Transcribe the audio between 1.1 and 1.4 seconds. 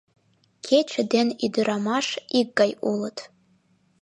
ден